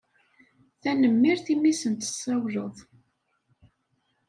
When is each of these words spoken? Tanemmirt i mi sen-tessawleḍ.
Tanemmirt 0.81 1.45
i 1.53 1.55
mi 1.61 1.73
sen-tessawleḍ. 1.73 2.75